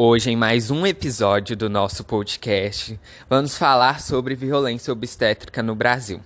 Hoje, 0.00 0.30
em 0.30 0.36
mais 0.36 0.70
um 0.70 0.86
episódio 0.86 1.56
do 1.56 1.68
nosso 1.68 2.04
podcast, 2.04 2.96
vamos 3.28 3.58
falar 3.58 4.00
sobre 4.00 4.36
violência 4.36 4.92
obstétrica 4.92 5.60
no 5.60 5.74
Brasil. 5.74 6.20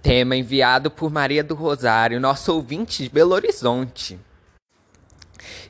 Tema 0.00 0.36
enviado 0.36 0.88
por 0.88 1.10
Maria 1.10 1.42
do 1.42 1.56
Rosário, 1.56 2.20
nosso 2.20 2.54
ouvinte 2.54 3.02
de 3.02 3.08
Belo 3.08 3.34
Horizonte. 3.34 4.20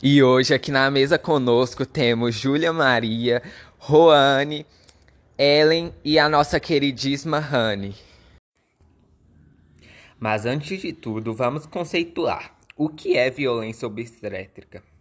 E 0.02 0.22
hoje, 0.22 0.52
aqui 0.52 0.70
na 0.70 0.90
mesa 0.90 1.16
conosco, 1.16 1.86
temos 1.86 2.34
Júlia 2.34 2.70
Maria, 2.70 3.42
Roane, 3.78 4.66
Ellen 5.38 5.90
e 6.04 6.18
a 6.18 6.28
nossa 6.28 6.60
queridíssima 6.60 7.38
Rani. 7.38 7.94
Mas 10.20 10.44
antes 10.44 10.82
de 10.82 10.92
tudo, 10.92 11.32
vamos 11.32 11.64
conceituar 11.64 12.54
o 12.76 12.90
que 12.90 13.16
é 13.16 13.30
violência 13.30 13.88
obstétrica. 13.88 14.91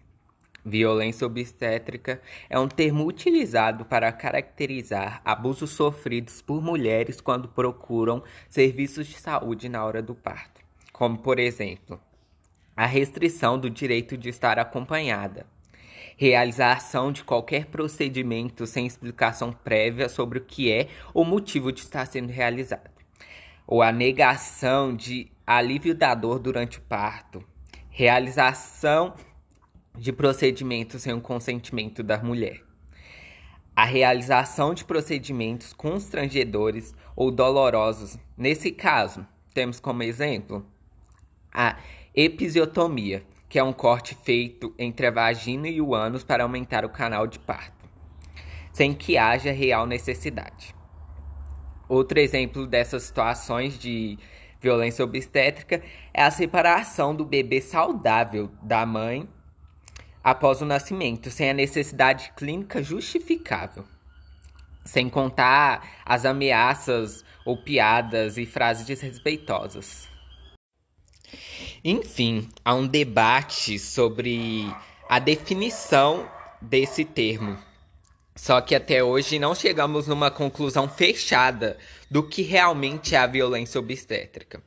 Violência 0.63 1.25
obstétrica 1.25 2.21
é 2.47 2.59
um 2.59 2.67
termo 2.67 3.07
utilizado 3.07 3.83
para 3.83 4.11
caracterizar 4.11 5.19
abusos 5.25 5.71
sofridos 5.71 6.41
por 6.41 6.61
mulheres 6.61 7.19
quando 7.19 7.47
procuram 7.47 8.23
serviços 8.47 9.07
de 9.07 9.15
saúde 9.15 9.67
na 9.67 9.83
hora 9.83 10.03
do 10.03 10.13
parto, 10.13 10.61
como, 10.93 11.17
por 11.17 11.39
exemplo, 11.39 11.99
a 12.77 12.85
restrição 12.85 13.57
do 13.57 13.71
direito 13.71 14.15
de 14.15 14.29
estar 14.29 14.59
acompanhada, 14.59 15.47
realização 16.15 17.11
de 17.11 17.23
qualquer 17.23 17.65
procedimento 17.65 18.67
sem 18.67 18.85
explicação 18.85 19.51
prévia 19.51 20.07
sobre 20.07 20.37
o 20.37 20.45
que 20.45 20.71
é 20.71 20.89
ou 21.11 21.25
motivo 21.25 21.71
de 21.71 21.81
estar 21.81 22.05
sendo 22.05 22.29
realizado, 22.29 22.91
ou 23.65 23.81
a 23.81 23.91
negação 23.91 24.95
de 24.95 25.31
alívio 25.45 25.95
da 25.95 26.13
dor 26.13 26.37
durante 26.37 26.77
o 26.77 26.81
parto, 26.81 27.43
realização 27.89 29.15
de 29.97 30.11
procedimentos 30.11 31.03
sem 31.03 31.13
o 31.13 31.21
consentimento 31.21 32.01
da 32.01 32.17
mulher. 32.17 32.61
A 33.75 33.85
realização 33.85 34.73
de 34.73 34.83
procedimentos 34.83 35.73
constrangedores 35.73 36.93
ou 37.15 37.31
dolorosos. 37.31 38.17
Nesse 38.37 38.71
caso, 38.71 39.25
temos 39.53 39.79
como 39.79 40.03
exemplo 40.03 40.65
a 41.53 41.77
episiotomia, 42.15 43.23
que 43.49 43.59
é 43.59 43.63
um 43.63 43.73
corte 43.73 44.15
feito 44.15 44.73
entre 44.77 45.07
a 45.07 45.11
vagina 45.11 45.67
e 45.67 45.81
o 45.81 45.93
ânus 45.93 46.23
para 46.23 46.43
aumentar 46.43 46.85
o 46.85 46.89
canal 46.89 47.27
de 47.27 47.39
parto, 47.39 47.89
sem 48.71 48.93
que 48.93 49.17
haja 49.17 49.51
real 49.51 49.85
necessidade. 49.85 50.73
Outro 51.87 52.19
exemplo 52.19 52.65
dessas 52.65 53.03
situações 53.03 53.77
de 53.77 54.17
violência 54.61 55.03
obstétrica 55.03 55.81
é 56.13 56.23
a 56.23 56.31
separação 56.31 57.13
do 57.13 57.25
bebê 57.25 57.59
saudável 57.59 58.49
da 58.61 58.85
mãe 58.85 59.27
após 60.23 60.61
o 60.61 60.65
nascimento, 60.65 61.29
sem 61.31 61.49
a 61.49 61.53
necessidade 61.53 62.31
clínica 62.35 62.81
justificável. 62.83 63.85
Sem 64.83 65.09
contar 65.09 66.01
as 66.05 66.25
ameaças 66.25 67.23
ou 67.45 67.57
piadas 67.57 68.37
e 68.37 68.45
frases 68.45 68.85
desrespeitosas. 68.85 70.07
Enfim, 71.83 72.49
há 72.63 72.73
um 72.73 72.87
debate 72.87 73.79
sobre 73.79 74.71
a 75.09 75.19
definição 75.19 76.29
desse 76.61 77.03
termo. 77.03 77.57
Só 78.35 78.61
que 78.61 78.73
até 78.73 79.03
hoje 79.03 79.37
não 79.37 79.53
chegamos 79.53 80.07
numa 80.07 80.31
conclusão 80.31 80.87
fechada 80.87 81.77
do 82.09 82.23
que 82.23 82.41
realmente 82.41 83.15
é 83.15 83.17
a 83.17 83.27
violência 83.27 83.79
obstétrica. 83.79 84.63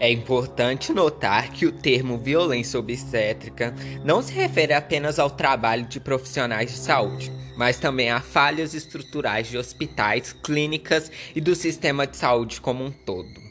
É 0.00 0.10
importante 0.10 0.92
notar 0.92 1.50
que 1.50 1.66
o 1.66 1.72
termo 1.72 2.18
violência 2.18 2.78
obstétrica 2.78 3.74
não 4.04 4.22
se 4.22 4.32
refere 4.32 4.72
apenas 4.72 5.18
ao 5.18 5.30
trabalho 5.30 5.86
de 5.86 6.00
profissionais 6.00 6.72
de 6.72 6.78
saúde, 6.78 7.30
mas 7.56 7.78
também 7.78 8.10
a 8.10 8.20
falhas 8.20 8.74
estruturais 8.74 9.46
de 9.46 9.56
hospitais, 9.56 10.32
clínicas 10.32 11.10
e 11.34 11.40
do 11.40 11.54
sistema 11.54 12.06
de 12.06 12.16
saúde 12.16 12.60
como 12.60 12.84
um 12.84 12.90
todo. 12.90 13.44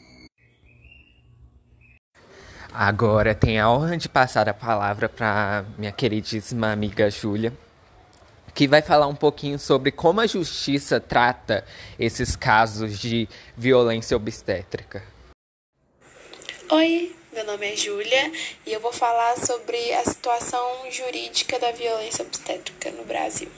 Agora 2.72 3.34
tem 3.34 3.58
a 3.58 3.70
honra 3.70 3.96
de 3.96 4.08
passar 4.08 4.48
a 4.48 4.54
palavra 4.54 5.08
para 5.08 5.64
minha 5.78 5.92
queridíssima 5.92 6.72
amiga 6.72 7.08
Júlia, 7.08 7.52
que 8.52 8.68
vai 8.68 8.82
falar 8.82 9.06
um 9.06 9.14
pouquinho 9.14 9.58
sobre 9.58 9.90
como 9.90 10.20
a 10.20 10.26
justiça 10.26 11.00
trata 11.00 11.64
esses 11.98 12.36
casos 12.36 12.98
de 12.98 13.28
violência 13.56 14.16
obstétrica. 14.16 15.13
Oi, 16.70 17.14
meu 17.30 17.44
nome 17.44 17.70
é 17.70 17.76
Júlia 17.76 18.32
e 18.64 18.72
eu 18.72 18.80
vou 18.80 18.90
falar 18.90 19.36
sobre 19.36 19.92
a 19.92 20.02
situação 20.02 20.90
jurídica 20.90 21.58
da 21.58 21.70
violência 21.72 22.24
obstétrica 22.24 22.90
no 22.92 23.04
Brasil. 23.04 23.50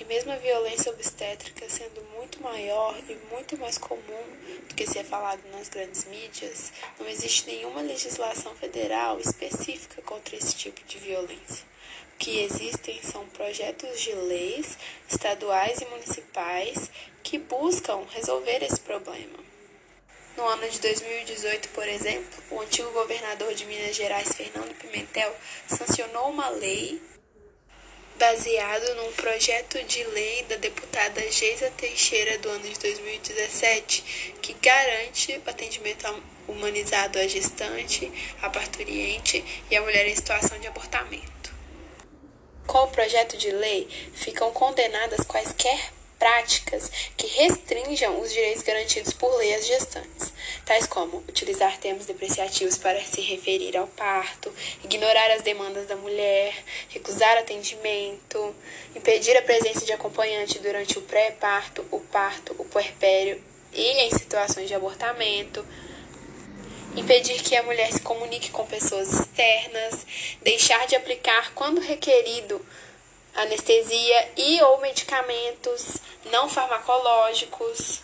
E 0.00 0.04
mesmo 0.06 0.32
a 0.32 0.36
violência 0.36 0.90
obstétrica 0.90 1.68
sendo 1.68 2.02
muito 2.16 2.42
maior 2.42 2.98
e 3.06 3.14
muito 3.30 3.58
mais 3.58 3.76
comum 3.76 4.24
do 4.66 4.74
que 4.74 4.86
se 4.86 4.98
é 4.98 5.04
falado 5.04 5.42
nas 5.52 5.68
grandes 5.68 6.06
mídias, 6.06 6.72
não 6.98 7.06
existe 7.06 7.46
nenhuma 7.46 7.82
legislação 7.82 8.54
federal 8.54 9.20
específica 9.20 10.00
contra 10.00 10.36
esse 10.36 10.54
tipo 10.56 10.82
de 10.86 10.96
violência. 10.96 11.66
O 12.14 12.18
que 12.18 12.44
existem 12.44 12.98
são 13.02 13.26
projetos 13.28 14.00
de 14.00 14.14
leis 14.14 14.78
estaduais 15.06 15.82
e 15.82 15.84
municipais 15.84 16.90
que 17.22 17.36
buscam 17.36 18.06
resolver 18.10 18.64
esse 18.64 18.80
problema. 18.80 19.47
No 20.38 20.46
ano 20.46 20.68
de 20.70 20.78
2018, 20.78 21.70
por 21.70 21.88
exemplo, 21.88 22.44
o 22.52 22.60
antigo 22.60 22.88
governador 22.92 23.52
de 23.54 23.64
Minas 23.64 23.96
Gerais, 23.96 24.28
Fernando 24.36 24.72
Pimentel, 24.76 25.34
sancionou 25.66 26.30
uma 26.30 26.48
lei 26.48 27.02
baseado 28.16 28.94
num 28.94 29.12
projeto 29.14 29.82
de 29.82 30.04
lei 30.04 30.44
da 30.44 30.54
deputada 30.54 31.20
Geisa 31.28 31.68
Teixeira 31.76 32.38
do 32.38 32.50
ano 32.50 32.68
de 32.68 32.78
2017, 32.78 34.36
que 34.40 34.52
garante 34.62 35.42
o 35.44 35.50
atendimento 35.50 36.22
humanizado 36.46 37.18
à 37.18 37.26
gestante, 37.26 38.08
à 38.40 38.48
parturiente 38.48 39.44
e 39.68 39.76
à 39.76 39.82
mulher 39.82 40.06
em 40.06 40.14
situação 40.14 40.56
de 40.60 40.68
abortamento. 40.68 41.52
Com 42.64 42.84
o 42.84 42.90
projeto 42.92 43.36
de 43.36 43.50
lei, 43.50 43.88
ficam 44.14 44.52
condenadas 44.52 45.26
quaisquer 45.26 45.97
práticas 46.18 46.90
que 47.16 47.26
restringam 47.26 48.20
os 48.20 48.32
direitos 48.32 48.62
garantidos 48.62 49.12
por 49.12 49.36
lei 49.36 49.54
às 49.54 49.66
gestantes, 49.66 50.32
tais 50.64 50.86
como 50.86 51.18
utilizar 51.28 51.78
termos 51.78 52.06
depreciativos 52.06 52.76
para 52.76 53.00
se 53.02 53.20
referir 53.20 53.76
ao 53.76 53.86
parto, 53.86 54.52
ignorar 54.82 55.30
as 55.30 55.42
demandas 55.42 55.86
da 55.86 55.96
mulher, 55.96 56.54
recusar 56.88 57.38
atendimento, 57.38 58.54
impedir 58.94 59.36
a 59.36 59.42
presença 59.42 59.86
de 59.86 59.92
acompanhante 59.92 60.58
durante 60.58 60.98
o 60.98 61.02
pré-parto, 61.02 61.86
o 61.90 62.00
parto, 62.00 62.54
o 62.58 62.64
puerpério 62.64 63.42
e 63.72 64.06
em 64.06 64.10
situações 64.10 64.66
de 64.66 64.74
abortamento, 64.74 65.64
impedir 66.96 67.40
que 67.42 67.54
a 67.54 67.62
mulher 67.62 67.92
se 67.92 68.00
comunique 68.00 68.50
com 68.50 68.66
pessoas 68.66 69.12
externas, 69.12 70.06
deixar 70.42 70.86
de 70.86 70.96
aplicar 70.96 71.52
quando 71.54 71.80
requerido 71.80 72.64
anestesia 73.34 74.32
e 74.36 74.60
ou 74.62 74.80
medicamentos 74.80 75.98
não 76.26 76.48
farmacológicos. 76.48 78.02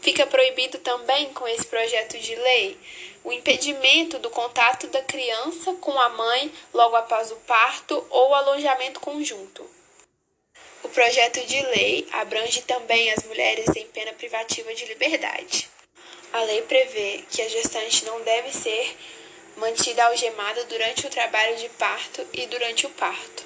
Fica 0.00 0.26
proibido 0.26 0.78
também 0.78 1.32
com 1.32 1.48
esse 1.48 1.66
projeto 1.66 2.18
de 2.18 2.34
lei 2.34 2.78
o 3.24 3.32
impedimento 3.32 4.20
do 4.20 4.30
contato 4.30 4.86
da 4.86 5.02
criança 5.02 5.72
com 5.80 5.98
a 5.98 6.08
mãe 6.10 6.52
logo 6.72 6.94
após 6.94 7.32
o 7.32 7.36
parto 7.36 8.06
ou 8.08 8.32
alojamento 8.32 9.00
conjunto. 9.00 9.68
O 10.84 10.88
projeto 10.88 11.44
de 11.44 11.60
lei 11.60 12.06
abrange 12.12 12.62
também 12.62 13.10
as 13.10 13.24
mulheres 13.24 13.66
em 13.74 13.86
pena 13.88 14.12
privativa 14.12 14.72
de 14.72 14.84
liberdade. 14.84 15.68
A 16.32 16.42
lei 16.42 16.62
prevê 16.62 17.24
que 17.28 17.42
a 17.42 17.48
gestante 17.48 18.04
não 18.04 18.20
deve 18.22 18.52
ser 18.52 18.96
mantida 19.56 20.04
algemada 20.04 20.64
durante 20.64 21.06
o 21.06 21.10
trabalho 21.10 21.56
de 21.56 21.68
parto 21.70 22.24
e 22.32 22.46
durante 22.46 22.86
o 22.86 22.90
parto. 22.90 23.45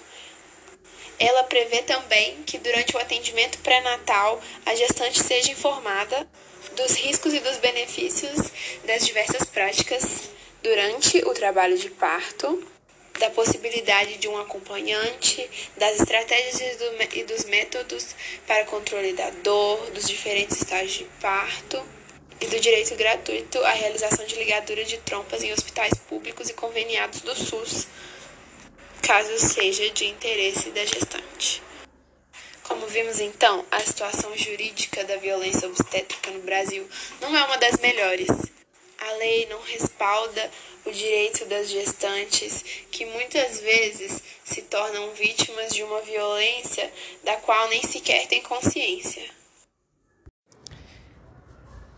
Ela 1.21 1.45
prevê 1.45 1.83
também 1.83 2.43
que 2.45 2.57
durante 2.57 2.97
o 2.97 2.99
atendimento 2.99 3.59
pré-natal 3.59 4.41
a 4.65 4.75
gestante 4.75 5.23
seja 5.23 5.53
informada 5.53 6.27
dos 6.75 6.95
riscos 6.95 7.35
e 7.35 7.41
dos 7.41 7.59
benefícios 7.59 8.51
das 8.85 9.05
diversas 9.05 9.45
práticas 9.45 10.31
durante 10.63 11.19
o 11.19 11.35
trabalho 11.35 11.77
de 11.77 11.91
parto, 11.91 12.67
da 13.19 13.29
possibilidade 13.29 14.17
de 14.17 14.29
um 14.29 14.39
acompanhante, 14.39 15.49
das 15.77 16.01
estratégias 16.01 16.79
e 17.13 17.23
dos 17.25 17.45
métodos 17.45 18.15
para 18.47 18.65
controle 18.65 19.13
da 19.13 19.29
dor, 19.29 19.91
dos 19.91 20.09
diferentes 20.09 20.57
estágios 20.57 20.95
de 20.95 21.05
parto 21.21 21.85
e 22.41 22.47
do 22.47 22.59
direito 22.59 22.95
gratuito 22.97 23.63
à 23.63 23.73
realização 23.73 24.25
de 24.25 24.37
ligadura 24.37 24.85
de 24.85 24.97
trompas 24.99 25.43
em 25.43 25.53
hospitais 25.53 25.93
públicos 26.09 26.49
e 26.49 26.55
conveniados 26.55 27.21
do 27.21 27.35
SUS 27.35 27.87
caso 29.11 29.37
seja 29.41 29.91
de 29.91 30.05
interesse 30.05 30.71
da 30.71 30.85
gestante. 30.85 31.61
Como 32.63 32.87
vimos 32.87 33.19
então, 33.19 33.65
a 33.69 33.81
situação 33.81 34.31
jurídica 34.37 35.03
da 35.03 35.17
violência 35.17 35.67
obstétrica 35.67 36.31
no 36.31 36.43
Brasil 36.43 36.89
não 37.21 37.37
é 37.37 37.45
uma 37.45 37.59
das 37.59 37.81
melhores. 37.81 38.29
A 39.01 39.13
lei 39.15 39.49
não 39.51 39.61
respalda 39.63 40.49
o 40.87 40.93
direito 40.93 41.45
das 41.47 41.69
gestantes, 41.69 42.65
que 42.93 43.05
muitas 43.05 43.59
vezes 43.59 44.23
se 44.45 44.63
tornam 44.63 45.11
vítimas 45.15 45.75
de 45.75 45.83
uma 45.83 46.01
violência 46.03 46.89
da 47.25 47.35
qual 47.39 47.69
nem 47.69 47.83
sequer 47.83 48.29
têm 48.29 48.41
consciência. 48.43 49.29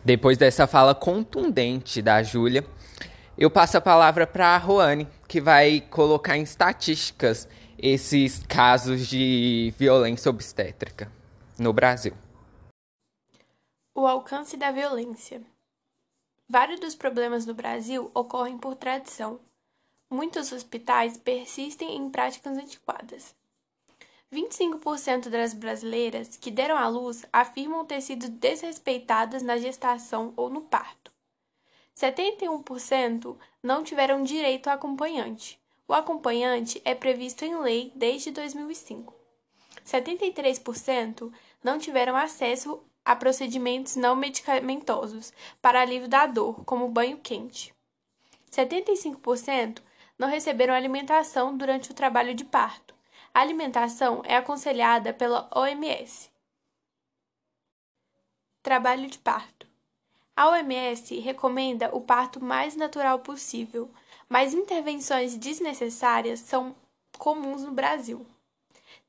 Depois 0.03 0.39
dessa 0.39 0.67
fala 0.67 0.95
contundente 0.95 2.01
da 2.01 2.23
Júlia, 2.23 2.65
eu 3.37 3.51
passo 3.51 3.77
a 3.77 3.83
palavra 3.83 4.27
para 4.27 4.47
a 4.47 4.57
Roane, 4.57 5.07
que 5.33 5.41
vai 5.41 5.81
colocar 5.81 6.37
em 6.37 6.43
estatísticas 6.43 7.49
esses 7.79 8.45
casos 8.47 9.09
de 9.09 9.73
violência 9.79 10.29
obstétrica 10.29 11.11
no 11.59 11.73
Brasil. 11.73 12.13
O 13.95 14.07
alcance 14.07 14.59
da 14.59 14.71
violência. 14.71 15.41
Vários 16.47 16.81
dos 16.81 16.95
problemas 16.95 17.47
no 17.47 17.55
Brasil 17.55 18.11
ocorrem 18.13 18.59
por 18.59 18.77
tradição. 18.77 19.41
Muitos 20.11 20.53
hospitais 20.53 21.17
persistem 21.17 21.97
em 21.97 22.11
práticas 22.11 22.59
antiquadas. 22.59 23.35
25% 24.31 25.31
das 25.31 25.55
brasileiras 25.55 26.37
que 26.37 26.51
deram 26.51 26.77
à 26.77 26.87
luz 26.89 27.25
afirmam 27.33 27.87
ter 27.87 28.03
sido 28.03 28.29
desrespeitadas 28.29 29.43
na 29.43 29.57
gestação 29.57 30.35
ou 30.37 30.51
no 30.51 30.61
parto. 30.61 31.12
71% 31.97 33.37
não 33.63 33.83
tiveram 33.83 34.23
direito 34.23 34.69
a 34.69 34.75
acompanhante. 34.75 35.61
O 35.87 35.93
acompanhante 35.93 36.81
é 36.85 36.95
previsto 36.95 37.45
em 37.45 37.57
lei 37.61 37.93
desde 37.95 38.31
2005. 38.31 39.15
73% 39.85 41.33
não 41.63 41.79
tiveram 41.79 42.17
acesso 42.17 42.83
a 43.05 43.17
procedimentos 43.17 43.97
não 43.97 44.15
medicamentosos 44.15 45.33
para 45.61 45.81
alívio 45.81 46.09
da 46.09 46.27
dor, 46.27 46.65
como 46.65 46.89
banho 46.89 47.19
quente. 47.19 47.75
75% 48.51 49.83
não 50.19 50.29
receberam 50.29 50.75
alimentação 50.75 51.57
durante 51.57 51.91
o 51.91 51.95
trabalho 51.95 52.35
de 52.35 52.45
parto. 52.45 52.95
A 53.35 53.41
alimentação 53.41 54.23
é 54.25 54.37
aconselhada 54.37 55.13
pela 55.13 55.49
OMS. 55.55 56.31
Trabalho 58.63 59.09
de 59.09 59.19
parto. 59.19 59.72
A 60.35 60.49
OMS 60.49 61.19
recomenda 61.21 61.95
o 61.95 62.01
parto 62.01 62.43
mais 62.43 62.75
natural 62.75 63.19
possível, 63.19 63.91
mas 64.29 64.55
intervenções 64.55 65.37
desnecessárias 65.37 66.41
são 66.41 66.75
comuns 67.19 67.63
no 67.63 67.73
Brasil. 67.73 68.27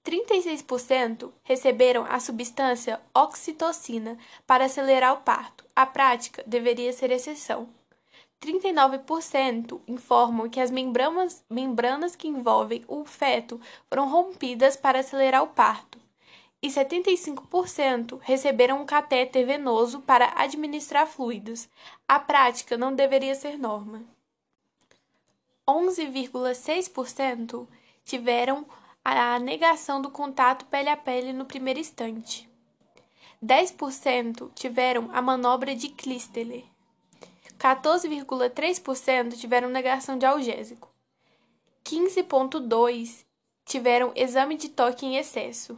36% 0.05 1.31
receberam 1.43 2.05
a 2.09 2.19
substância 2.19 2.99
oxitocina 3.13 4.17
para 4.45 4.65
acelerar 4.65 5.13
o 5.13 5.21
parto. 5.21 5.63
A 5.73 5.85
prática 5.85 6.43
deveria 6.45 6.91
ser 6.91 7.09
exceção. 7.09 7.69
39% 8.43 9.79
informam 9.87 10.49
que 10.49 10.59
as 10.59 10.69
membranas, 10.69 11.45
membranas 11.49 12.17
que 12.17 12.27
envolvem 12.27 12.83
o 12.89 13.05
feto 13.05 13.61
foram 13.87 14.09
rompidas 14.09 14.75
para 14.75 14.99
acelerar 14.99 15.41
o 15.41 15.47
parto. 15.47 16.02
E 16.63 16.69
75% 16.69 18.19
receberam 18.21 18.81
um 18.81 18.85
catéter 18.85 19.45
venoso 19.45 19.99
para 19.99 20.31
administrar 20.33 21.05
fluidos. 21.05 21.67
A 22.07 22.17
prática 22.17 22.77
não 22.77 22.95
deveria 22.95 23.35
ser 23.35 23.59
norma. 23.59 24.01
11,6% 25.67 27.67
tiveram 28.05 28.65
a 29.03 29.37
negação 29.39 30.01
do 30.01 30.09
contato 30.09 30.65
pele 30.67 30.87
a 30.87 30.95
pele 30.95 31.33
no 31.33 31.43
primeiro 31.43 31.81
instante. 31.81 32.49
10% 33.43 34.49
tiveram 34.53 35.09
a 35.11 35.21
manobra 35.21 35.75
de 35.75 35.89
Klisteler. 35.89 36.63
14,3% 37.59 39.37
tiveram 39.37 39.67
negação 39.67 40.17
de 40.17 40.25
algésico. 40.25 40.89
15,2% 41.83 43.25
tiveram 43.65 44.13
exame 44.15 44.55
de 44.55 44.69
toque 44.69 45.05
em 45.05 45.17
excesso. 45.17 45.77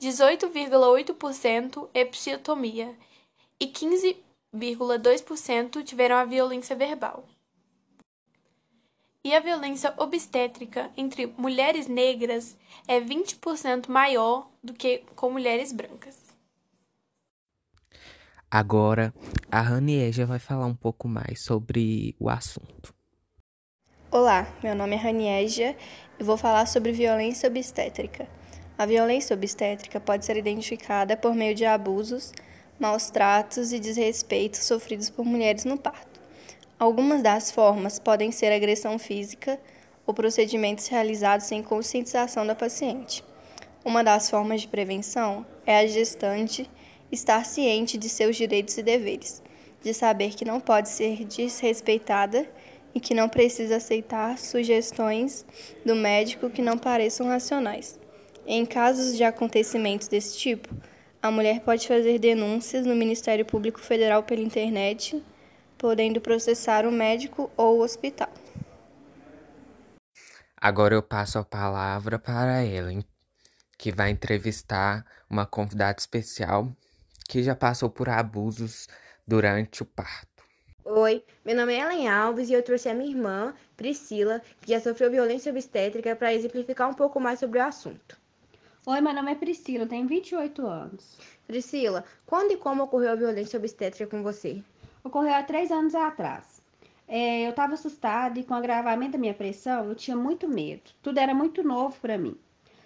18,8% 0.00 1.88
episiotomia 1.94 2.96
e 3.60 3.66
15,2% 3.66 5.84
tiveram 5.84 6.16
a 6.16 6.24
violência 6.24 6.76
verbal 6.76 7.24
e 9.24 9.34
a 9.34 9.40
violência 9.40 9.94
obstétrica 9.96 10.90
entre 10.96 11.26
mulheres 11.38 11.88
negras 11.88 12.56
é 12.86 13.00
20% 13.00 13.88
maior 13.88 14.50
do 14.62 14.74
que 14.74 15.02
com 15.16 15.30
mulheres 15.30 15.72
brancas. 15.72 16.22
Agora, 18.50 19.12
a 19.50 19.62
Ranieja 19.62 20.26
vai 20.26 20.38
falar 20.38 20.66
um 20.66 20.74
pouco 20.74 21.08
mais 21.08 21.42
sobre 21.42 22.14
o 22.20 22.28
assunto. 22.28 22.94
Olá, 24.10 24.46
meu 24.62 24.76
nome 24.76 24.94
é 24.94 24.98
Ranieja 24.98 25.74
e 26.20 26.22
vou 26.22 26.36
falar 26.36 26.66
sobre 26.66 26.92
violência 26.92 27.48
obstétrica. 27.48 28.28
A 28.76 28.86
violência 28.86 29.34
obstétrica 29.34 30.00
pode 30.00 30.26
ser 30.26 30.36
identificada 30.36 31.16
por 31.16 31.32
meio 31.32 31.54
de 31.54 31.64
abusos, 31.64 32.32
maus 32.76 33.08
tratos 33.08 33.72
e 33.72 33.78
desrespeitos 33.78 34.64
sofridos 34.64 35.08
por 35.08 35.24
mulheres 35.24 35.64
no 35.64 35.78
parto. 35.78 36.20
Algumas 36.76 37.22
das 37.22 37.52
formas 37.52 38.00
podem 38.00 38.32
ser 38.32 38.52
agressão 38.52 38.98
física 38.98 39.60
ou 40.04 40.12
procedimentos 40.12 40.88
realizados 40.88 41.46
sem 41.46 41.62
conscientização 41.62 42.44
da 42.44 42.54
paciente. 42.56 43.22
Uma 43.84 44.02
das 44.02 44.28
formas 44.28 44.62
de 44.62 44.68
prevenção 44.68 45.46
é 45.64 45.78
a 45.78 45.86
gestante 45.86 46.68
estar 47.12 47.44
ciente 47.46 47.96
de 47.96 48.08
seus 48.08 48.34
direitos 48.34 48.76
e 48.76 48.82
deveres, 48.82 49.40
de 49.84 49.94
saber 49.94 50.34
que 50.34 50.44
não 50.44 50.58
pode 50.58 50.88
ser 50.88 51.24
desrespeitada 51.24 52.44
e 52.92 52.98
que 52.98 53.14
não 53.14 53.28
precisa 53.28 53.76
aceitar 53.76 54.36
sugestões 54.36 55.46
do 55.86 55.94
médico 55.94 56.50
que 56.50 56.60
não 56.60 56.76
pareçam 56.76 57.28
racionais. 57.28 58.02
Em 58.46 58.66
casos 58.66 59.16
de 59.16 59.24
acontecimentos 59.24 60.06
desse 60.06 60.38
tipo, 60.38 60.68
a 61.22 61.30
mulher 61.30 61.60
pode 61.60 61.88
fazer 61.88 62.18
denúncias 62.18 62.84
no 62.84 62.94
Ministério 62.94 63.44
Público 63.44 63.80
Federal 63.80 64.22
pela 64.22 64.42
internet 64.42 65.22
podendo 65.78 66.20
processar 66.20 66.86
o 66.86 66.92
médico 66.92 67.50
ou 67.56 67.78
o 67.78 67.82
hospital. 67.82 68.32
Agora 70.56 70.94
eu 70.94 71.02
passo 71.02 71.38
a 71.38 71.44
palavra 71.44 72.18
para 72.18 72.64
Ellen, 72.64 73.04
que 73.76 73.92
vai 73.92 74.10
entrevistar 74.10 75.04
uma 75.28 75.44
convidada 75.44 75.98
especial 75.98 76.74
que 77.28 77.42
já 77.42 77.54
passou 77.54 77.90
por 77.90 78.08
abusos 78.08 78.88
durante 79.26 79.82
o 79.82 79.86
parto. 79.86 80.42
Oi, 80.84 81.22
meu 81.44 81.56
nome 81.56 81.74
é 81.74 81.80
Ellen 81.80 82.08
Alves 82.08 82.48
e 82.50 82.52
eu 82.52 82.62
trouxe 82.62 82.88
a 82.88 82.94
minha 82.94 83.10
irmã, 83.10 83.54
Priscila, 83.76 84.40
que 84.60 84.70
já 84.70 84.80
sofreu 84.80 85.10
violência 85.10 85.50
obstétrica, 85.50 86.14
para 86.14 86.32
exemplificar 86.32 86.88
um 86.88 86.94
pouco 86.94 87.18
mais 87.18 87.38
sobre 87.38 87.58
o 87.58 87.62
assunto. 87.62 88.23
Oi, 88.86 89.00
meu 89.00 89.14
nome 89.14 89.32
é 89.32 89.34
Priscila, 89.34 89.86
tenho 89.86 90.06
28 90.06 90.66
anos. 90.66 91.18
Priscila, 91.46 92.04
quando 92.26 92.52
e 92.52 92.56
como 92.58 92.82
ocorreu 92.82 93.12
a 93.12 93.14
violência 93.14 93.58
obstétrica 93.58 94.06
com 94.06 94.22
você? 94.22 94.62
ocorreu 95.02 95.32
há 95.32 95.42
três 95.42 95.70
anos 95.70 95.94
atrás. 95.94 96.60
É, 97.08 97.46
eu 97.46 97.50
estava 97.50 97.72
assustada 97.72 98.38
e 98.38 98.44
com 98.44 98.52
o 98.52 98.56
agravamento 98.58 99.12
da 99.12 99.18
minha 99.18 99.32
pressão, 99.32 99.86
eu 99.86 99.94
tinha 99.94 100.14
muito 100.14 100.46
medo. 100.46 100.90
Tudo 101.02 101.16
era 101.16 101.34
muito 101.34 101.62
novo 101.62 101.98
para 101.98 102.18
mim. 102.18 102.36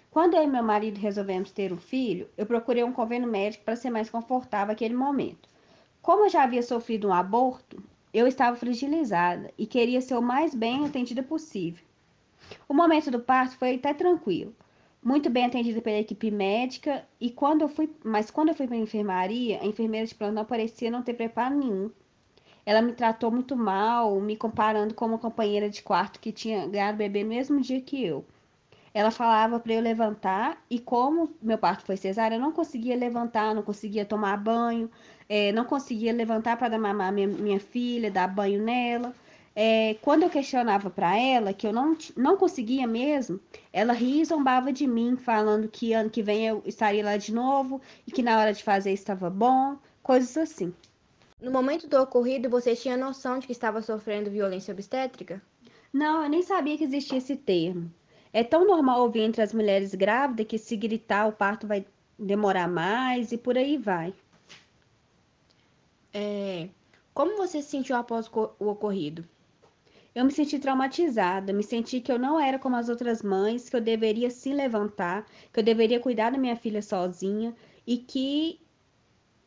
Quando 0.09 0.35
eu 0.35 0.43
e 0.43 0.47
meu 0.47 0.63
marido 0.63 0.97
resolvemos 0.97 1.51
ter 1.51 1.73
um 1.73 1.77
filho, 1.77 2.29
eu 2.37 2.45
procurei 2.45 2.85
um 2.85 2.93
convênio 2.93 3.27
médico 3.27 3.65
para 3.65 3.75
ser 3.75 3.89
mais 3.89 4.09
confortável 4.09 4.67
naquele 4.67 4.95
momento. 4.95 5.49
Como 6.01 6.23
eu 6.23 6.29
já 6.29 6.43
havia 6.43 6.63
sofrido 6.63 7.09
um 7.09 7.13
aborto, 7.13 7.83
eu 8.13 8.25
estava 8.25 8.55
fragilizada 8.55 9.51
e 9.57 9.67
queria 9.67 9.99
ser 9.99 10.15
o 10.15 10.21
mais 10.21 10.55
bem 10.55 10.85
atendida 10.85 11.21
possível. 11.21 11.83
O 12.69 12.73
momento 12.73 13.11
do 13.11 13.19
parto 13.19 13.57
foi 13.57 13.75
até 13.75 13.93
tranquilo, 13.93 14.55
muito 15.03 15.29
bem 15.29 15.45
atendida 15.45 15.81
pela 15.81 15.97
equipe 15.97 16.31
médica 16.31 17.05
e 17.19 17.29
quando 17.29 17.61
eu 17.61 17.69
fui, 17.69 17.89
mas 18.03 18.29
quando 18.31 18.49
eu 18.49 18.55
fui 18.55 18.67
para 18.67 18.75
a 18.75 18.79
enfermaria, 18.79 19.61
a 19.61 19.65
enfermeira 19.65 20.05
de 20.05 20.15
plantão 20.15 20.45
parecia 20.45 20.91
não 20.91 21.03
ter 21.03 21.13
preparo 21.13 21.55
nenhum 21.55 21.91
ela 22.69 22.83
me 22.83 22.93
tratou 22.93 23.31
muito 23.31 23.55
mal, 23.55 24.21
me 24.21 24.35
comparando 24.37 24.93
com 24.93 25.05
uma 25.07 25.17
companheira 25.17 25.67
de 25.67 25.81
quarto 25.81 26.19
que 26.19 26.31
tinha 26.31 26.67
ganhado 26.67 26.99
bebê 26.99 27.23
no 27.23 27.29
mesmo 27.29 27.59
dia 27.59 27.81
que 27.81 28.05
eu. 28.05 28.23
Ela 28.93 29.09
falava 29.09 29.59
para 29.59 29.73
eu 29.73 29.81
levantar 29.81 30.63
e 30.69 30.77
como 30.79 31.31
meu 31.41 31.57
parto 31.57 31.83
foi 31.83 31.97
cesárea, 31.97 32.35
eu 32.35 32.39
não 32.39 32.51
conseguia 32.51 32.95
levantar, 32.95 33.55
não 33.55 33.63
conseguia 33.63 34.05
tomar 34.05 34.37
banho, 34.37 34.87
é, 35.27 35.51
não 35.51 35.65
conseguia 35.65 36.13
levantar 36.13 36.57
para 36.57 36.69
dar 36.69 36.77
mamar 36.77 37.11
minha, 37.11 37.27
minha 37.27 37.59
filha, 37.59 38.11
dar 38.11 38.27
banho 38.27 38.61
nela. 38.61 39.15
É, 39.55 39.95
quando 40.01 40.23
eu 40.23 40.29
questionava 40.29 40.89
para 40.89 41.17
ela 41.17 41.53
que 41.53 41.67
eu 41.67 41.73
não, 41.73 41.97
não 42.15 42.37
conseguia 42.37 42.87
mesmo, 42.87 43.39
ela 43.73 43.93
ria 43.93 44.21
e 44.21 44.25
zombava 44.25 44.71
de 44.71 44.87
mim, 44.87 45.17
falando 45.17 45.67
que 45.67 45.93
ano 45.93 46.09
que 46.09 46.23
vem 46.23 46.47
eu 46.47 46.61
estaria 46.65 47.03
lá 47.03 47.17
de 47.17 47.33
novo 47.33 47.81
e 48.07 48.11
que 48.11 48.23
na 48.23 48.39
hora 48.39 48.53
de 48.53 48.63
fazer 48.63 48.91
estava 48.91 49.29
bom, 49.29 49.77
coisas 50.01 50.37
assim. 50.37 50.73
No 51.41 51.51
momento 51.51 51.87
do 51.87 52.01
ocorrido, 52.01 52.49
você 52.49 52.75
tinha 52.75 52.97
noção 52.97 53.39
de 53.39 53.47
que 53.47 53.51
estava 53.51 53.81
sofrendo 53.81 54.29
violência 54.29 54.73
obstétrica? 54.73 55.41
Não, 55.91 56.23
eu 56.23 56.29
nem 56.29 56.43
sabia 56.43 56.77
que 56.77 56.83
existia 56.83 57.17
esse 57.17 57.35
termo. 57.35 57.91
É 58.31 58.43
tão 58.43 58.67
normal 58.67 59.01
ouvir 59.01 59.21
entre 59.21 59.41
as 59.41 59.53
mulheres 59.53 59.95
grávidas 59.95 60.45
que 60.45 60.57
se 60.57 60.75
gritar 60.75 61.27
o 61.27 61.31
parto 61.31 61.65
vai 61.65 61.85
demorar 62.17 62.67
mais 62.67 63.31
e 63.31 63.37
por 63.37 63.57
aí 63.57 63.77
vai. 63.77 64.13
É... 66.13 66.69
Como 67.13 67.37
você 67.37 67.61
se 67.61 67.69
sentiu 67.69 67.95
após 67.95 68.29
o 68.59 68.67
ocorrido? 68.67 69.25
Eu 70.19 70.25
me 70.25 70.31
senti 70.33 70.59
traumatizada, 70.59 71.53
me 71.53 71.63
senti 71.63 72.01
que 72.01 72.11
eu 72.11 72.19
não 72.19 72.37
era 72.37 72.59
como 72.59 72.75
as 72.75 72.89
outras 72.89 73.21
mães, 73.23 73.69
que 73.69 73.75
eu 73.77 73.79
deveria 73.79 74.29
se 74.29 74.53
levantar, 74.53 75.25
que 75.53 75.61
eu 75.61 75.63
deveria 75.63 75.97
cuidar 75.97 76.29
da 76.29 76.37
minha 76.37 76.57
filha 76.57 76.81
sozinha 76.81 77.55
e 77.87 77.97
que 77.97 78.59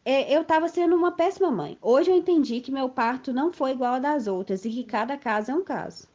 é, 0.02 0.34
eu 0.34 0.40
estava 0.40 0.68
sendo 0.68 0.96
uma 0.96 1.12
péssima 1.12 1.50
mãe. 1.50 1.76
Hoje 1.82 2.10
eu 2.10 2.16
entendi 2.16 2.62
que 2.62 2.72
meu 2.72 2.88
parto 2.88 3.34
não 3.34 3.52
foi 3.52 3.72
igual 3.72 3.94
ao 3.94 4.00
das 4.00 4.26
outras 4.26 4.64
e 4.64 4.70
que 4.70 4.84
cada 4.84 5.18
caso 5.18 5.50
é 5.50 5.54
um 5.54 5.62
caso. 5.62 6.08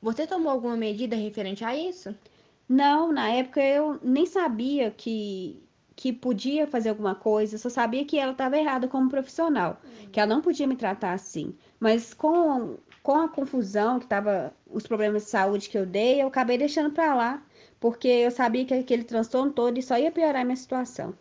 Você 0.00 0.26
tomou 0.26 0.50
alguma 0.50 0.76
medida 0.76 1.14
referente 1.14 1.62
a 1.62 1.76
isso? 1.76 2.14
Não, 2.66 3.12
na 3.12 3.28
época 3.28 3.60
eu 3.60 4.00
nem 4.02 4.24
sabia 4.24 4.90
que 4.90 5.62
que 5.96 6.12
podia 6.12 6.66
fazer 6.66 6.88
alguma 6.88 7.14
coisa, 7.14 7.56
só 7.56 7.68
sabia 7.68 8.04
que 8.04 8.18
ela 8.18 8.32
estava 8.32 8.58
errada 8.58 8.88
como 8.88 9.08
profissional, 9.08 9.80
que 10.10 10.18
ela 10.18 10.34
não 10.34 10.42
podia 10.42 10.66
me 10.66 10.76
tratar 10.76 11.12
assim. 11.12 11.54
Mas 11.78 12.12
com, 12.12 12.76
com 13.02 13.14
a 13.14 13.28
confusão 13.28 13.98
que 13.98 14.06
estava, 14.06 14.52
os 14.66 14.86
problemas 14.86 15.24
de 15.24 15.30
saúde 15.30 15.68
que 15.68 15.78
eu 15.78 15.86
dei, 15.86 16.20
eu 16.22 16.28
acabei 16.28 16.58
deixando 16.58 16.92
para 16.92 17.14
lá, 17.14 17.42
porque 17.78 18.08
eu 18.08 18.30
sabia 18.30 18.64
que 18.64 18.74
aquele 18.74 19.04
transtorno 19.04 19.52
todo 19.52 19.80
só 19.82 19.96
ia 19.98 20.10
piorar 20.10 20.42
a 20.42 20.44
minha 20.44 20.56
situação. 20.56 21.14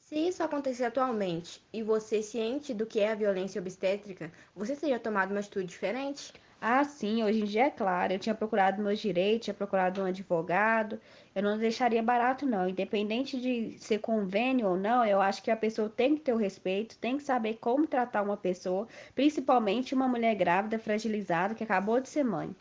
Se 0.00 0.16
isso 0.16 0.42
acontecer 0.42 0.84
atualmente 0.84 1.60
e 1.72 1.82
você 1.82 2.22
ciente 2.22 2.72
do 2.72 2.86
que 2.86 3.00
é 3.00 3.10
a 3.10 3.16
violência 3.16 3.60
obstétrica, 3.60 4.30
você 4.54 4.76
teria 4.76 5.00
tomado 5.00 5.32
uma 5.32 5.40
atitude 5.40 5.66
diferente? 5.66 6.32
Ah, 6.60 6.82
sim, 6.84 7.22
hoje 7.22 7.40
em 7.40 7.44
dia 7.44 7.66
é 7.66 7.70
claro. 7.70 8.12
Eu 8.12 8.18
tinha 8.18 8.34
procurado 8.34 8.82
meus 8.82 8.98
direitos, 8.98 9.44
tinha 9.44 9.54
procurado 9.54 10.00
um 10.00 10.06
advogado. 10.06 10.98
Eu 11.34 11.42
não 11.42 11.58
deixaria 11.58 12.02
barato, 12.02 12.46
não. 12.46 12.68
Independente 12.68 13.38
de 13.38 13.78
ser 13.78 13.98
convênio 13.98 14.68
ou 14.68 14.76
não, 14.76 15.04
eu 15.04 15.20
acho 15.20 15.42
que 15.42 15.50
a 15.50 15.56
pessoa 15.56 15.88
tem 15.88 16.16
que 16.16 16.22
ter 16.22 16.32
o 16.32 16.36
respeito, 16.36 16.98
tem 16.98 17.18
que 17.18 17.22
saber 17.22 17.58
como 17.60 17.86
tratar 17.86 18.22
uma 18.22 18.36
pessoa, 18.36 18.88
principalmente 19.14 19.94
uma 19.94 20.08
mulher 20.08 20.34
grávida, 20.34 20.78
fragilizada, 20.78 21.54
que 21.54 21.62
acabou 21.62 22.00
de 22.00 22.08
ser 22.08 22.24
mãe. 22.24 22.54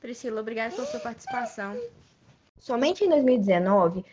Priscila, 0.00 0.40
obrigada 0.40 0.74
pela 0.74 0.86
sua 0.86 1.00
participação. 1.00 1.76
Somente 2.58 3.04
em 3.04 3.08
2019, 3.08 4.04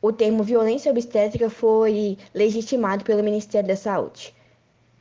o 0.00 0.12
termo 0.12 0.42
violência 0.42 0.90
obstétrica 0.90 1.50
foi 1.50 2.16
legitimado 2.32 3.04
pelo 3.04 3.22
Ministério 3.22 3.68
da 3.68 3.76
Saúde. 3.76 4.34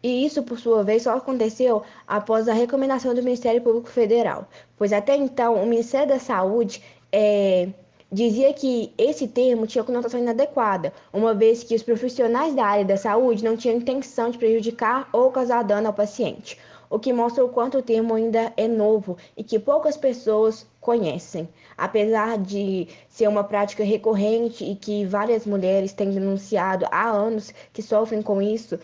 E 0.01 0.25
isso, 0.25 0.43
por 0.43 0.57
sua 0.57 0.83
vez, 0.83 1.03
só 1.03 1.17
aconteceu 1.17 1.83
após 2.07 2.47
a 2.47 2.53
recomendação 2.53 3.13
do 3.13 3.21
Ministério 3.21 3.61
Público 3.61 3.89
Federal, 3.89 4.47
pois 4.77 4.93
até 4.93 5.15
então 5.15 5.61
o 5.61 5.65
Ministério 5.65 6.07
da 6.07 6.19
Saúde 6.19 6.81
é, 7.11 7.67
dizia 8.11 8.53
que 8.53 8.93
esse 8.97 9.27
termo 9.27 9.67
tinha 9.67 9.83
conotação 9.83 10.19
inadequada, 10.19 10.93
uma 11.13 11.33
vez 11.33 11.63
que 11.63 11.75
os 11.75 11.83
profissionais 11.83 12.55
da 12.55 12.65
área 12.65 12.85
da 12.85 12.97
saúde 12.97 13.43
não 13.43 13.55
tinham 13.55 13.77
intenção 13.77 14.29
de 14.29 14.37
prejudicar 14.37 15.09
ou 15.11 15.31
causar 15.31 15.63
dano 15.63 15.87
ao 15.87 15.93
paciente, 15.93 16.57
o 16.89 16.97
que 16.97 17.13
mostra 17.13 17.45
o 17.45 17.49
quanto 17.49 17.77
o 17.77 17.83
termo 17.83 18.15
ainda 18.15 18.51
é 18.57 18.67
novo 18.67 19.15
e 19.37 19.43
que 19.43 19.59
poucas 19.59 19.95
pessoas 19.95 20.65
conhecem. 20.81 21.47
Apesar 21.77 22.37
de 22.37 22.87
ser 23.07 23.27
uma 23.27 23.43
prática 23.43 23.83
recorrente 23.83 24.63
e 24.63 24.75
que 24.75 25.05
várias 25.05 25.45
mulheres 25.45 25.93
têm 25.93 26.09
denunciado 26.09 26.87
há 26.91 27.09
anos 27.09 27.53
que 27.71 27.81
sofrem 27.81 28.23
com 28.23 28.41
isso, 28.41 28.79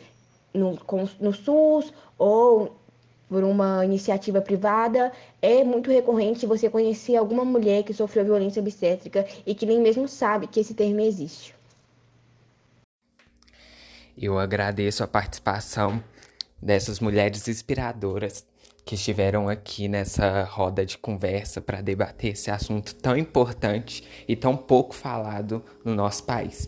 no, 0.56 0.80
no 1.20 1.34
SUS 1.34 1.94
ou 2.18 2.76
por 3.28 3.44
uma 3.44 3.84
iniciativa 3.84 4.42
privada, 4.42 5.12
é 5.42 5.64
muito 5.64 5.90
recorrente 5.90 6.46
você 6.46 6.70
conhecer 6.70 7.16
alguma 7.16 7.44
mulher 7.44 7.84
que 7.84 7.94
sofreu 7.94 8.24
violência 8.24 8.62
obstétrica 8.62 9.26
e 9.46 9.56
que 9.56 9.66
nem 9.66 9.82
mesmo 9.82 10.08
sabe 10.08 10.48
que 10.48 10.60
esse 10.60 10.74
termo 10.74 11.02
existe. 11.02 11.56
Eu 14.18 14.40
agradeço 14.40 15.04
a 15.04 15.08
participação 15.08 16.02
dessas 16.62 17.00
mulheres 17.00 17.48
inspiradoras 17.48 18.46
que 18.86 18.96
estiveram 18.96 19.50
aqui 19.50 19.88
nessa 19.88 20.44
roda 20.44 20.86
de 20.86 20.98
conversa 20.98 21.60
para 21.60 21.82
debater 21.82 22.34
esse 22.34 22.52
assunto 22.52 22.94
tão 22.96 23.18
importante 23.18 24.08
e 24.28 24.36
tão 24.36 24.56
pouco 24.56 24.94
falado 24.94 25.64
no 25.84 25.96
nosso 25.96 26.24
país. 26.24 26.68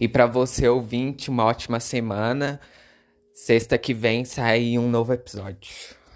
E 0.00 0.08
para 0.08 0.26
você 0.26 0.68
ouvinte, 0.68 1.30
uma 1.30 1.44
ótima 1.44 1.80
semana. 1.80 2.60
Sexta 3.32 3.78
que 3.78 3.94
vem 3.94 4.24
sai 4.24 4.78
um 4.78 4.88
novo 4.88 5.12
episódio. 5.12 5.72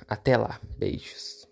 Até 0.08 0.36
lá. 0.36 0.60
Beijos. 0.78 1.48